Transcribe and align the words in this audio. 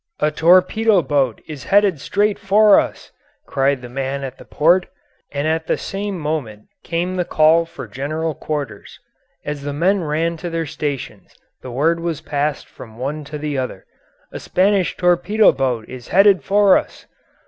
"A 0.19 0.31
torpedo 0.31 1.03
boat 1.03 1.41
is 1.47 1.65
headed 1.65 2.01
straight 2.01 2.39
for 2.39 2.79
us," 2.79 3.11
cried 3.45 3.83
the 3.83 3.87
man 3.89 4.23
at 4.23 4.39
the 4.39 4.45
port, 4.45 4.87
and 5.31 5.47
at 5.47 5.67
the 5.67 5.77
same 5.77 6.17
moment 6.17 6.63
came 6.83 7.13
the 7.17 7.23
call 7.23 7.65
for 7.67 7.87
general 7.87 8.33
quarters. 8.33 8.97
As 9.45 9.61
the 9.61 9.73
men 9.73 10.03
ran 10.03 10.37
to 10.37 10.49
their 10.49 10.65
stations 10.65 11.35
the 11.61 11.69
word 11.69 11.99
was 11.99 12.19
passed 12.19 12.67
from 12.67 12.97
one 12.97 13.23
to 13.25 13.37
the 13.37 13.59
other, 13.59 13.85
"A 14.31 14.39
Spanish 14.39 14.97
torpedo 14.97 15.51
boat 15.51 15.87
is 15.87 16.07
headed 16.07 16.43
for 16.43 16.79
us." 16.79 17.05